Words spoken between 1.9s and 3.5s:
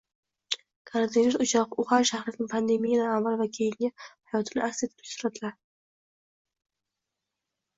shahrining pandemiyadan avval va